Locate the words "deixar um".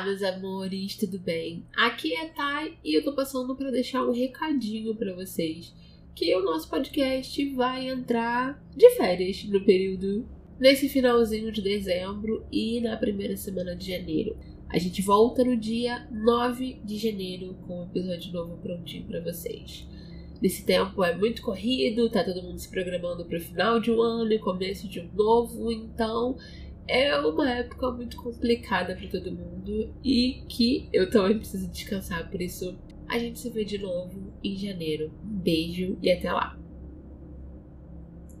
3.70-4.12